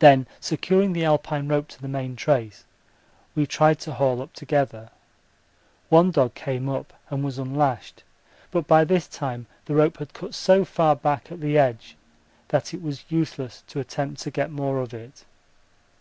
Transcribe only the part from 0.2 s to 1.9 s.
securing the Alpine rope to the